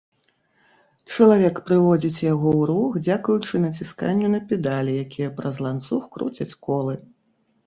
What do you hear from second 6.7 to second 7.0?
колы.